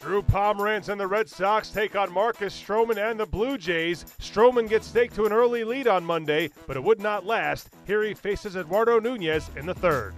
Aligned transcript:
Drew 0.00 0.22
Pomeranz 0.22 0.88
and 0.88 1.00
the 1.00 1.08
Red 1.08 1.28
Sox 1.28 1.70
take 1.70 1.96
on 1.96 2.12
Marcus 2.12 2.54
Stroman 2.54 2.98
and 2.98 3.18
the 3.18 3.26
Blue 3.26 3.58
Jays. 3.58 4.04
Stroman 4.20 4.68
gets 4.68 4.86
staked 4.86 5.16
to 5.16 5.26
an 5.26 5.32
early 5.32 5.64
lead 5.64 5.88
on 5.88 6.04
Monday, 6.04 6.50
but 6.68 6.76
it 6.76 6.84
would 6.84 7.00
not 7.00 7.26
last. 7.26 7.70
Here 7.84 8.04
he 8.04 8.14
faces 8.14 8.54
Eduardo 8.54 9.00
Nunez 9.00 9.50
in 9.56 9.66
the 9.66 9.74
third. 9.74 10.14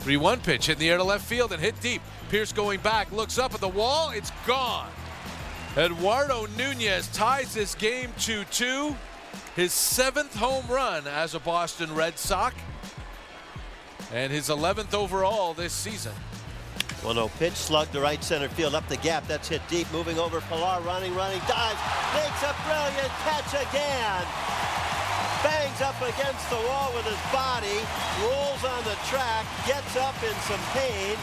3 0.00 0.18
1 0.18 0.40
pitch 0.40 0.68
in 0.68 0.78
the 0.78 0.90
air 0.90 0.98
to 0.98 1.04
left 1.04 1.24
field 1.24 1.52
and 1.52 1.62
hit 1.62 1.80
deep. 1.80 2.02
Pearce 2.28 2.52
going 2.52 2.80
back, 2.80 3.10
looks 3.12 3.38
up 3.38 3.54
at 3.54 3.60
the 3.60 3.68
wall, 3.68 4.10
it's 4.10 4.32
gone. 4.46 4.90
Eduardo 5.74 6.46
Nunez 6.58 7.08
ties 7.14 7.54
this 7.54 7.74
game 7.74 8.10
2 8.18 8.44
2, 8.50 8.94
his 9.56 9.72
seventh 9.72 10.34
home 10.36 10.66
run 10.68 11.06
as 11.06 11.34
a 11.34 11.40
Boston 11.40 11.94
Red 11.94 12.18
Sox, 12.18 12.54
and 14.12 14.30
his 14.30 14.50
11th 14.50 14.92
overall 14.92 15.54
this 15.54 15.72
season. 15.72 16.12
1 17.02 17.14
0 17.14 17.30
pitch, 17.38 17.54
slug 17.54 17.90
to 17.90 18.00
right 18.00 18.22
center 18.22 18.48
field, 18.48 18.74
up 18.74 18.86
the 18.88 18.96
gap. 18.98 19.26
That's 19.26 19.48
hit 19.48 19.62
deep, 19.68 19.90
moving 19.92 20.18
over. 20.18 20.40
Pillar 20.42 20.80
running, 20.86 21.14
running, 21.14 21.40
dives, 21.50 21.80
makes 22.14 22.42
a 22.46 22.54
brilliant 22.62 23.12
catch 23.26 23.50
again. 23.58 24.22
Bangs 25.42 25.80
up 25.82 25.98
against 25.98 26.48
the 26.48 26.62
wall 26.70 26.94
with 26.94 27.04
his 27.04 27.18
body, 27.34 27.82
rolls 28.22 28.62
on 28.62 28.84
the 28.84 28.94
track, 29.10 29.44
gets 29.66 29.96
up 29.96 30.14
in 30.22 30.34
some 30.46 30.62
pain, 30.70 31.18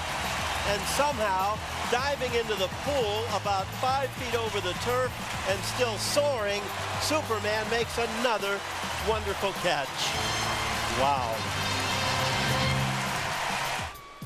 and 0.67 0.81
somehow 0.99 1.57
diving 1.89 2.33
into 2.35 2.55
the 2.55 2.67
pool 2.83 3.23
about 3.39 3.65
five 3.79 4.09
feet 4.19 4.37
over 4.37 4.59
the 4.59 4.73
turf 4.83 5.11
and 5.49 5.57
still 5.63 5.97
soaring, 5.97 6.61
Superman 7.01 7.65
makes 7.71 7.97
another 7.97 8.59
wonderful 9.07 9.53
catch. 9.63 9.87
Wow. 10.99 11.68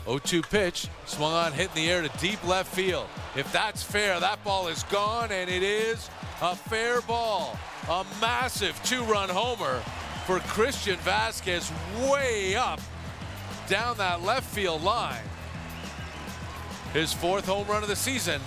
0-2 0.05 0.49
pitch, 0.49 0.87
swung 1.05 1.33
on, 1.33 1.53
hit 1.53 1.69
in 1.69 1.75
the 1.75 1.89
air 1.89 2.01
to 2.01 2.09
deep 2.19 2.45
left 2.45 2.73
field. 2.73 3.07
If 3.35 3.51
that's 3.51 3.81
fair, 3.81 4.19
that 4.19 4.43
ball 4.43 4.67
is 4.67 4.83
gone, 4.83 5.31
and 5.31 5.49
it 5.49 5.63
is 5.63 6.09
a 6.41 6.55
fair 6.55 7.01
ball. 7.01 7.57
A 7.89 8.05
massive 8.19 8.79
two-run 8.83 9.29
homer 9.29 9.81
for 10.25 10.39
Christian 10.39 10.97
Vazquez 10.99 11.71
way 12.11 12.55
up 12.55 12.79
down 13.67 13.97
that 13.97 14.21
left 14.23 14.45
field 14.53 14.83
line. 14.83 15.23
His 16.93 17.11
fourth 17.13 17.45
home 17.45 17.67
run 17.67 17.81
of 17.81 17.89
the 17.89 17.95
season 17.95 18.41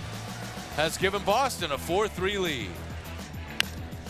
has 0.77 0.97
given 0.98 1.23
Boston 1.23 1.73
a 1.73 1.77
4-3 1.77 2.39
lead. 2.39 2.70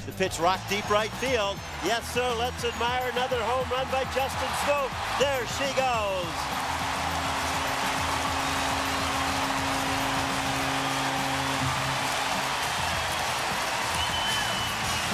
The 0.04 0.12
pitch 0.12 0.38
rocked 0.38 0.68
deep 0.68 0.88
right 0.90 1.10
field. 1.12 1.58
Yes, 1.84 2.12
sir. 2.12 2.34
Let's 2.38 2.64
admire 2.64 3.10
another 3.10 3.40
home 3.42 3.68
run 3.70 3.86
by 3.90 4.04
Justin 4.14 4.48
Smoak. 4.62 4.90
There 5.18 5.46
she 5.58 5.74
goes. 5.74 6.75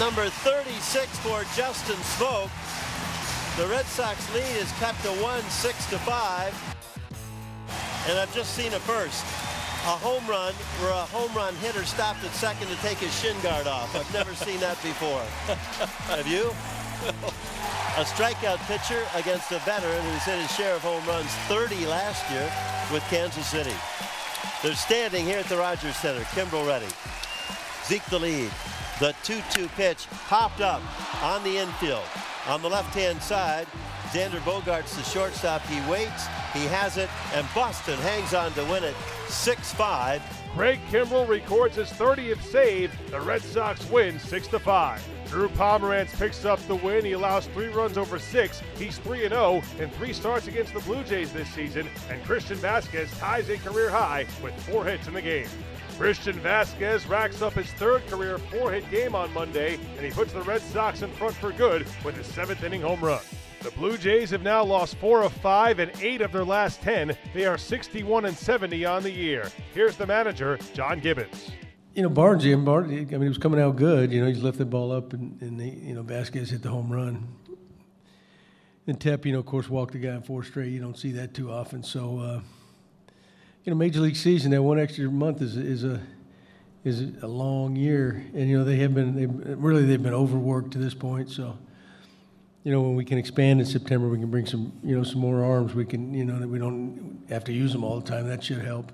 Number 0.00 0.28
36 0.28 1.18
for 1.18 1.44
Justin 1.54 1.96
Smoak. 2.16 2.50
The 3.58 3.66
Red 3.66 3.84
Sox 3.84 4.34
lead 4.34 4.56
is 4.56 4.72
cut 4.80 4.96
to 5.02 5.10
one, 5.22 5.42
six 5.44 5.84
to 5.90 5.98
five. 5.98 6.54
And 8.08 8.18
I've 8.18 8.34
just 8.34 8.54
seen 8.54 8.72
a 8.72 8.80
first. 8.80 9.22
A 9.84 9.96
home 10.00 10.26
run 10.26 10.54
where 10.80 10.92
a 10.92 11.04
home 11.12 11.32
run 11.34 11.54
hitter 11.56 11.84
stopped 11.84 12.24
at 12.24 12.32
second 12.32 12.68
to 12.68 12.76
take 12.76 12.98
his 12.98 13.12
shin 13.20 13.36
guard 13.42 13.66
off. 13.66 13.94
I've 13.94 14.12
never 14.14 14.34
seen 14.34 14.58
that 14.60 14.80
before. 14.82 15.20
Have 16.08 16.26
you? 16.26 16.50
A 17.98 18.04
strikeout 18.04 18.58
pitcher 18.66 19.02
against 19.14 19.52
a 19.52 19.58
veteran 19.60 20.02
who's 20.06 20.22
hit 20.22 20.40
his 20.40 20.50
share 20.56 20.74
of 20.74 20.82
home 20.82 21.04
runs 21.06 21.30
30 21.46 21.86
last 21.86 22.28
year 22.30 22.50
with 22.90 23.02
Kansas 23.10 23.46
City. 23.46 23.74
They're 24.62 24.74
standing 24.74 25.26
here 25.26 25.38
at 25.38 25.46
the 25.46 25.58
Rogers 25.58 25.96
Center. 25.96 26.22
Kimbrel 26.32 26.66
ready. 26.66 26.88
Zeke 27.84 28.04
the 28.06 28.18
lead. 28.18 28.50
The 29.02 29.14
2-2 29.24 29.66
pitch 29.70 30.06
popped 30.28 30.60
up 30.60 30.80
on 31.24 31.42
the 31.42 31.58
infield. 31.58 32.04
On 32.46 32.62
the 32.62 32.70
left-hand 32.70 33.20
side, 33.20 33.66
Xander 34.12 34.38
Bogaerts, 34.42 34.94
the 34.94 35.02
shortstop, 35.02 35.60
he 35.62 35.80
waits, 35.90 36.26
he 36.52 36.66
has 36.66 36.98
it, 36.98 37.10
and 37.34 37.44
Boston 37.52 37.98
hangs 37.98 38.32
on 38.32 38.52
to 38.52 38.62
win 38.66 38.84
it 38.84 38.94
6-5. 39.26 40.22
Craig 40.54 40.78
Kimbrel 40.88 41.26
records 41.26 41.74
his 41.74 41.88
30th 41.88 42.40
save. 42.42 42.92
The 43.10 43.20
Red 43.20 43.42
Sox 43.42 43.90
win 43.90 44.20
6-5. 44.20 45.00
Drew 45.28 45.48
Pomeranz 45.48 46.16
picks 46.16 46.44
up 46.44 46.60
the 46.68 46.76
win. 46.76 47.04
He 47.04 47.12
allows 47.12 47.46
three 47.46 47.70
runs 47.70 47.98
over 47.98 48.20
six. 48.20 48.62
He's 48.76 48.98
3 48.98 49.28
0 49.28 49.62
in 49.80 49.90
three 49.90 50.12
starts 50.12 50.46
against 50.46 50.74
the 50.74 50.80
Blue 50.80 51.02
Jays 51.02 51.32
this 51.32 51.48
season. 51.48 51.88
And 52.08 52.22
Christian 52.22 52.58
Vazquez 52.58 53.18
ties 53.18 53.48
a 53.48 53.56
career 53.56 53.90
high 53.90 54.26
with 54.44 54.54
four 54.62 54.84
hits 54.84 55.08
in 55.08 55.14
the 55.14 55.22
game. 55.22 55.48
Christian 55.98 56.38
Vazquez 56.40 57.08
racks 57.08 57.42
up 57.42 57.52
his 57.52 57.70
third 57.72 58.06
career 58.06 58.38
four-hit 58.38 58.90
game 58.90 59.14
on 59.14 59.32
Monday, 59.32 59.78
and 59.96 60.04
he 60.04 60.10
puts 60.10 60.32
the 60.32 60.42
Red 60.42 60.62
Sox 60.62 61.02
in 61.02 61.10
front 61.12 61.34
for 61.34 61.52
good 61.52 61.86
with 62.04 62.16
his 62.16 62.26
seventh 62.26 62.62
inning 62.64 62.82
home 62.82 63.00
run. 63.00 63.20
The 63.62 63.70
Blue 63.72 63.96
Jays 63.96 64.30
have 64.30 64.42
now 64.42 64.64
lost 64.64 64.96
four 64.96 65.22
of 65.22 65.32
five 65.34 65.78
and 65.78 65.92
eight 66.00 66.20
of 66.20 66.32
their 66.32 66.44
last 66.44 66.82
ten. 66.82 67.16
They 67.32 67.44
are 67.44 67.56
61 67.56 68.24
and 68.24 68.36
70 68.36 68.84
on 68.84 69.04
the 69.04 69.10
year. 69.12 69.50
Here's 69.72 69.96
the 69.96 70.06
manager, 70.06 70.58
John 70.74 70.98
Gibbons. 70.98 71.52
You 71.94 72.02
know, 72.02 72.08
Barnes, 72.08 72.42
Jim 72.42 72.64
Barnes, 72.64 72.90
I 72.90 73.04
mean, 73.04 73.22
he 73.22 73.28
was 73.28 73.38
coming 73.38 73.60
out 73.60 73.76
good. 73.76 74.10
You 74.10 74.22
know, 74.22 74.26
he's 74.26 74.42
lifted 74.42 74.62
the 74.62 74.66
ball 74.66 74.90
up, 74.90 75.12
and, 75.12 75.40
and 75.42 75.60
he, 75.60 75.70
you 75.70 75.94
know, 75.94 76.02
Vazquez 76.02 76.50
hit 76.50 76.62
the 76.62 76.70
home 76.70 76.90
run. 76.90 77.28
And 78.86 79.00
Tep, 79.00 79.24
you 79.26 79.32
know, 79.32 79.38
of 79.38 79.46
course, 79.46 79.68
walked 79.68 79.92
the 79.92 79.98
guy 79.98 80.14
in 80.14 80.22
four 80.22 80.42
straight. 80.42 80.70
You 80.72 80.80
don't 80.80 80.98
see 80.98 81.12
that 81.12 81.34
too 81.34 81.52
often. 81.52 81.84
So, 81.84 82.18
uh, 82.18 82.40
you 83.64 83.70
know, 83.70 83.76
major 83.76 84.00
league 84.00 84.16
season 84.16 84.50
that 84.50 84.62
one 84.62 84.78
extra 84.78 85.08
month 85.10 85.40
is 85.40 85.56
is 85.56 85.84
a 85.84 86.00
is 86.84 87.22
a 87.22 87.28
long 87.28 87.76
year, 87.76 88.24
and 88.34 88.48
you 88.48 88.58
know 88.58 88.64
they 88.64 88.76
have 88.76 88.94
been 88.94 89.14
they 89.14 89.26
really 89.26 89.84
they've 89.84 90.02
been 90.02 90.14
overworked 90.14 90.72
to 90.72 90.78
this 90.78 90.94
point. 90.94 91.30
So, 91.30 91.56
you 92.64 92.72
know, 92.72 92.82
when 92.82 92.96
we 92.96 93.04
can 93.04 93.18
expand 93.18 93.60
in 93.60 93.66
September, 93.66 94.08
we 94.08 94.18
can 94.18 94.30
bring 94.30 94.46
some 94.46 94.72
you 94.82 94.96
know 94.96 95.04
some 95.04 95.20
more 95.20 95.44
arms. 95.44 95.74
We 95.74 95.84
can 95.84 96.12
you 96.12 96.24
know 96.24 96.40
that 96.40 96.48
we 96.48 96.58
don't 96.58 97.24
have 97.28 97.44
to 97.44 97.52
use 97.52 97.72
them 97.72 97.84
all 97.84 98.00
the 98.00 98.08
time. 98.08 98.26
That 98.26 98.42
should 98.42 98.62
help. 98.62 98.90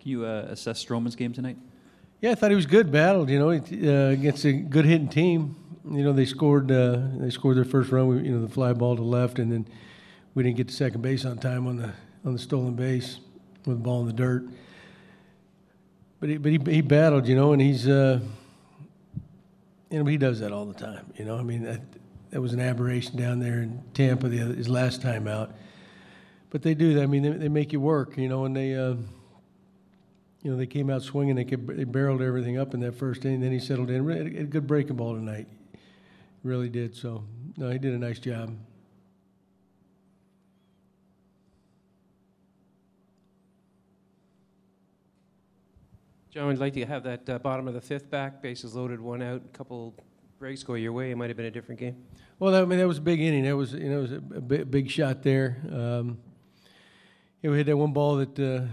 Can 0.00 0.10
you 0.10 0.26
uh, 0.26 0.48
assess 0.50 0.84
Stroman's 0.84 1.14
game 1.14 1.32
tonight? 1.32 1.56
Yeah, 2.20 2.32
I 2.32 2.34
thought 2.34 2.50
he 2.50 2.56
was 2.56 2.66
good. 2.66 2.92
Battled, 2.92 3.30
you 3.30 3.38
know, 3.38 3.50
uh, 3.50 4.10
against 4.10 4.44
a 4.44 4.52
good 4.52 4.84
hitting 4.84 5.08
team 5.08 5.56
you 5.90 6.04
know, 6.04 6.12
they 6.12 6.24
scored. 6.24 6.70
Uh, 6.70 7.00
they 7.18 7.30
scored 7.30 7.56
their 7.56 7.64
first 7.64 7.90
run. 7.90 8.08
We, 8.08 8.16
you 8.28 8.32
know, 8.32 8.42
the 8.42 8.52
fly 8.52 8.72
ball 8.72 8.96
to 8.96 9.02
left, 9.02 9.38
and 9.38 9.50
then 9.50 9.66
we 10.34 10.42
didn't 10.42 10.56
get 10.56 10.68
to 10.68 10.74
second 10.74 11.02
base 11.02 11.24
on 11.24 11.38
time 11.38 11.66
on 11.66 11.76
the 11.76 11.92
on 12.24 12.32
the 12.32 12.38
stolen 12.38 12.74
base 12.74 13.18
with 13.66 13.78
the 13.78 13.82
ball 13.82 14.00
in 14.02 14.06
the 14.06 14.12
dirt. 14.12 14.44
But 16.20 16.28
he, 16.28 16.36
but 16.36 16.52
he, 16.52 16.60
he 16.66 16.80
battled, 16.82 17.26
you 17.26 17.34
know, 17.34 17.52
and 17.52 17.60
he's, 17.60 17.88
uh, 17.88 18.20
you 19.90 19.98
know, 19.98 20.04
he 20.04 20.16
does 20.16 20.38
that 20.38 20.52
all 20.52 20.66
the 20.66 20.74
time. 20.74 21.12
You 21.16 21.24
know, 21.24 21.36
I 21.36 21.42
mean, 21.42 21.64
that, 21.64 21.80
that 22.30 22.40
was 22.40 22.52
an 22.52 22.60
aberration 22.60 23.16
down 23.16 23.40
there 23.40 23.62
in 23.62 23.82
Tampa 23.92 24.28
the 24.28 24.40
other, 24.40 24.54
his 24.54 24.68
last 24.68 25.02
time 25.02 25.26
out. 25.26 25.52
But 26.50 26.62
they 26.62 26.74
do 26.74 26.94
that. 26.94 27.02
I 27.02 27.06
mean, 27.06 27.24
they, 27.24 27.30
they 27.30 27.48
make 27.48 27.72
you 27.72 27.80
work, 27.80 28.16
you 28.16 28.28
know, 28.28 28.44
and 28.44 28.54
they. 28.54 28.74
Uh, 28.74 28.94
you 30.44 30.50
know, 30.50 30.56
they 30.56 30.66
came 30.66 30.90
out 30.90 31.02
swinging. 31.02 31.36
They, 31.36 31.44
could, 31.44 31.68
they 31.68 31.84
barreled 31.84 32.20
everything 32.20 32.58
up 32.58 32.74
in 32.74 32.80
that 32.80 32.96
first 32.96 33.24
inning. 33.24 33.40
Then 33.42 33.52
he 33.52 33.60
settled 33.60 33.90
in. 33.90 34.04
Really, 34.04 34.38
a 34.38 34.42
good 34.42 34.66
breaking 34.66 34.96
ball 34.96 35.14
tonight. 35.14 35.46
Really 36.42 36.68
did. 36.68 36.96
So, 36.96 37.24
no, 37.56 37.70
he 37.70 37.78
did 37.78 37.94
a 37.94 37.98
nice 37.98 38.18
job. 38.18 38.56
John, 46.30 46.46
would 46.46 46.58
like 46.58 46.72
to 46.72 46.86
have 46.86 47.02
that 47.04 47.28
uh, 47.28 47.38
bottom 47.38 47.68
of 47.68 47.74
the 47.74 47.80
fifth 47.80 48.08
back, 48.10 48.40
bases 48.40 48.74
loaded, 48.74 49.00
one 49.00 49.20
out, 49.20 49.42
a 49.44 49.56
couple 49.56 49.94
breaks 50.38 50.62
go 50.62 50.74
your 50.74 50.92
way. 50.92 51.10
It 51.10 51.16
might 51.16 51.28
have 51.28 51.36
been 51.36 51.46
a 51.46 51.50
different 51.50 51.78
game. 51.78 51.96
Well, 52.38 52.54
I 52.54 52.64
mean, 52.64 52.78
that 52.78 52.88
was 52.88 52.98
a 52.98 53.02
big 53.02 53.20
inning. 53.20 53.44
That 53.44 53.54
was, 53.54 53.74
you 53.74 53.90
know, 53.90 53.98
it 53.98 54.02
was 54.02 54.12
a, 54.12 54.20
big, 54.20 54.70
big, 54.70 54.90
shot 54.90 55.22
there. 55.22 55.62
Um, 55.70 56.18
we 57.42 57.56
had 57.56 57.66
that 57.66 57.76
one 57.76 57.92
ball 57.92 58.16
that, 58.16 58.38
uh, 58.38 58.66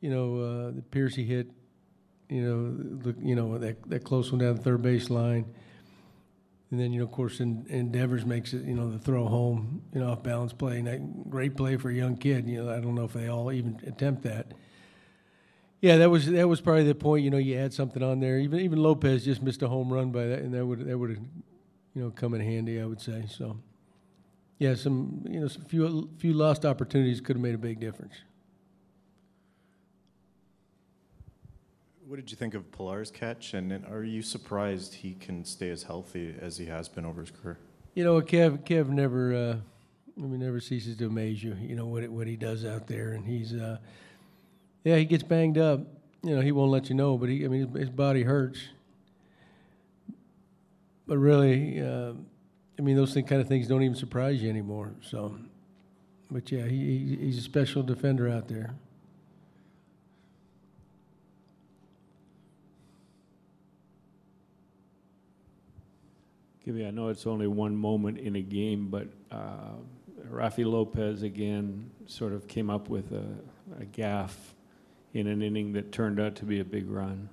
you 0.00 0.10
know, 0.10 0.38
uh, 0.40 0.80
Piercy 0.90 1.24
hit. 1.24 1.50
You 2.30 2.40
know, 2.40 3.12
the, 3.12 3.20
you 3.20 3.34
know 3.34 3.58
that 3.58 3.82
that 3.90 4.02
close 4.02 4.32
one 4.32 4.40
down 4.40 4.56
the 4.56 4.62
third 4.62 4.80
base 4.80 5.10
line. 5.10 5.44
And 6.74 6.82
then, 6.82 6.92
you 6.92 6.98
know, 6.98 7.04
of 7.04 7.12
course, 7.12 7.38
in, 7.38 7.64
Endeavors 7.68 8.26
makes 8.26 8.52
it, 8.52 8.64
you 8.64 8.74
know, 8.74 8.90
the 8.90 8.98
throw 8.98 9.28
home, 9.28 9.82
you 9.94 10.00
know, 10.00 10.10
off 10.10 10.24
balance 10.24 10.52
play. 10.52 10.78
And 10.78 10.88
that 10.88 11.30
great 11.30 11.56
play 11.56 11.76
for 11.76 11.88
a 11.88 11.94
young 11.94 12.16
kid. 12.16 12.48
You 12.48 12.64
know, 12.64 12.74
I 12.74 12.80
don't 12.80 12.96
know 12.96 13.04
if 13.04 13.12
they 13.12 13.28
all 13.28 13.52
even 13.52 13.80
attempt 13.86 14.24
that. 14.24 14.48
Yeah, 15.80 15.98
that 15.98 16.10
was 16.10 16.26
that 16.26 16.48
was 16.48 16.60
probably 16.60 16.82
the 16.82 16.96
point. 16.96 17.22
You 17.22 17.30
know, 17.30 17.36
you 17.36 17.56
add 17.56 17.72
something 17.72 18.02
on 18.02 18.18
there. 18.18 18.40
Even 18.40 18.58
even 18.58 18.82
Lopez 18.82 19.24
just 19.24 19.40
missed 19.40 19.62
a 19.62 19.68
home 19.68 19.92
run 19.92 20.10
by 20.10 20.26
that, 20.26 20.40
and 20.40 20.52
that 20.52 20.66
would 20.66 20.84
that 20.84 20.98
would 20.98 21.10
have, 21.10 21.20
you 21.94 22.02
know, 22.02 22.10
come 22.10 22.34
in 22.34 22.40
handy. 22.40 22.80
I 22.80 22.84
would 22.86 23.00
say 23.00 23.26
so. 23.28 23.56
Yeah, 24.58 24.74
some 24.74 25.24
you 25.30 25.38
know, 25.38 25.46
some 25.46 25.62
few 25.66 26.10
few 26.18 26.32
lost 26.32 26.64
opportunities 26.64 27.20
could 27.20 27.36
have 27.36 27.42
made 27.42 27.54
a 27.54 27.58
big 27.58 27.78
difference. 27.78 28.14
What 32.06 32.16
did 32.16 32.30
you 32.30 32.36
think 32.36 32.52
of 32.52 32.70
Pillar's 32.70 33.10
catch, 33.10 33.54
and 33.54 33.72
are 33.86 34.04
you 34.04 34.20
surprised 34.20 34.92
he 34.92 35.14
can 35.14 35.42
stay 35.42 35.70
as 35.70 35.82
healthy 35.82 36.34
as 36.38 36.58
he 36.58 36.66
has 36.66 36.86
been 36.86 37.06
over 37.06 37.22
his 37.22 37.30
career? 37.30 37.58
You 37.94 38.04
know, 38.04 38.20
Kev. 38.20 38.58
Kev 38.64 38.88
never. 38.88 39.34
Uh, 39.34 39.56
I 40.18 40.20
mean, 40.20 40.40
never 40.40 40.60
ceases 40.60 40.98
to 40.98 41.06
amaze 41.06 41.42
you. 41.42 41.56
You 41.58 41.76
know 41.76 41.86
what 41.86 42.02
it, 42.02 42.12
what 42.12 42.26
he 42.26 42.36
does 42.36 42.66
out 42.66 42.86
there, 42.86 43.12
and 43.12 43.26
he's. 43.26 43.54
Uh, 43.54 43.78
yeah, 44.84 44.96
he 44.96 45.06
gets 45.06 45.22
banged 45.22 45.56
up. 45.56 45.80
You 46.22 46.36
know, 46.36 46.42
he 46.42 46.52
won't 46.52 46.70
let 46.70 46.90
you 46.90 46.94
know, 46.94 47.16
but 47.16 47.30
he. 47.30 47.42
I 47.42 47.48
mean, 47.48 47.68
his, 47.68 47.80
his 47.80 47.90
body 47.90 48.22
hurts. 48.22 48.60
But 51.06 51.16
really, 51.16 51.80
uh, 51.80 52.12
I 52.78 52.82
mean, 52.82 52.96
those 52.96 53.14
thing, 53.14 53.24
kind 53.24 53.40
of 53.40 53.48
things 53.48 53.66
don't 53.66 53.82
even 53.82 53.96
surprise 53.96 54.42
you 54.42 54.50
anymore. 54.50 54.92
So, 55.00 55.38
but 56.30 56.52
yeah, 56.52 56.66
he, 56.66 56.98
he 56.98 57.16
he's 57.16 57.38
a 57.38 57.42
special 57.42 57.82
defender 57.82 58.28
out 58.28 58.48
there. 58.48 58.74
Gibby, 66.64 66.86
I 66.86 66.90
know 66.90 67.08
it's 67.08 67.26
only 67.26 67.46
one 67.46 67.76
moment 67.76 68.18
in 68.18 68.36
a 68.36 68.40
game, 68.40 68.88
but 68.88 69.08
uh, 69.30 69.74
Rafi 70.30 70.64
Lopez 70.64 71.22
again 71.22 71.90
sort 72.06 72.32
of 72.32 72.48
came 72.48 72.70
up 72.70 72.88
with 72.88 73.12
a, 73.12 73.24
a 73.82 73.84
gaffe 73.84 74.54
in 75.12 75.26
an 75.26 75.42
inning 75.42 75.72
that 75.74 75.92
turned 75.92 76.18
out 76.18 76.34
to 76.36 76.44
be 76.44 76.60
a 76.60 76.64
big 76.64 76.88
run. 76.90 77.28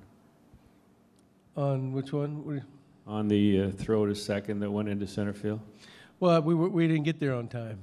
On 1.55 1.93
which 1.93 2.11
one? 2.11 2.43
What 2.45 2.51
do 2.51 2.55
you- 2.57 2.63
On 3.07 3.27
the 3.27 3.61
uh, 3.63 3.71
throw 3.71 4.05
to 4.05 4.13
second 4.15 4.59
that 4.59 4.69
went 4.69 4.89
into 4.89 5.07
center 5.07 5.33
field. 5.33 5.59
Well, 6.19 6.41
we 6.41 6.53
were, 6.53 6.69
we 6.69 6.87
didn't 6.87 7.03
get 7.03 7.19
there 7.19 7.33
on 7.33 7.47
time. 7.47 7.79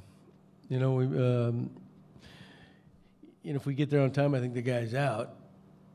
You 0.69 0.79
know, 0.79 0.93
we 0.93 1.05
um, 1.07 1.71
you 3.43 3.53
know 3.53 3.57
if 3.57 3.67
we 3.67 3.75
get 3.75 3.91
there 3.91 4.03
on 4.03 4.11
time, 4.11 4.35
I 4.35 4.41
think 4.41 4.55
the 4.55 4.63
guy's 4.63 4.95
out. 4.95 5.35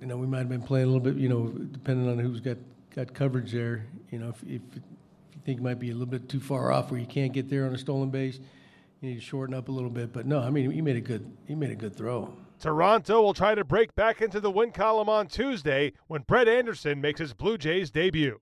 You 0.02 0.08
know, 0.08 0.18
we 0.18 0.28
might 0.28 0.40
have 0.40 0.50
been 0.50 0.62
playing 0.64 0.86
a 0.86 0.88
little 0.88 1.00
bit. 1.00 1.16
You 1.16 1.30
know, 1.30 1.48
depending 1.48 2.10
on 2.10 2.18
who's 2.20 2.42
got 2.42 2.58
got 2.96 3.14
coverage 3.14 3.52
there. 3.52 3.86
You 4.12 4.20
know, 4.20 4.30
if 4.30 4.44
if, 4.44 4.62
think 5.46 5.62
might 5.62 5.80
be 5.80 5.90
a 5.90 5.94
little 5.94 6.08
bit 6.08 6.30
too 6.30 6.40
far 6.40 6.72
off 6.72 6.92
where 6.92 7.00
you 7.00 7.06
can't 7.06 7.34
get 7.34 7.50
there 7.50 7.66
on 7.66 7.74
a 7.74 7.78
stolen 7.78 8.10
base, 8.10 8.40
you 9.02 9.10
need 9.10 9.16
to 9.16 9.22
shorten 9.22 9.54
up 9.54 9.68
a 9.68 9.72
little 9.72 9.90
bit. 9.90 10.14
But 10.14 10.26
no, 10.26 10.40
I 10.40 10.50
mean, 10.50 10.72
he 10.72 10.82
made 10.82 10.96
a 10.96 11.02
good 11.02 11.30
he 11.48 11.56
made 11.56 11.72
a 11.72 11.76
good 11.76 11.96
throw. 11.96 12.34
Toronto 12.60 13.22
will 13.22 13.34
try 13.34 13.56
to 13.56 13.66
break 13.66 13.94
back 13.96 14.22
into 14.22 14.40
the 14.40 14.52
win 14.52 14.72
column 14.72 15.10
on 15.10 15.28
Tuesday 15.28 15.92
when 16.08 16.22
Brett 16.22 16.48
Anderson 16.48 17.02
makes 17.02 17.20
his 17.20 17.34
Blue 17.34 17.58
Jays 17.58 17.92
debut. 17.92 18.40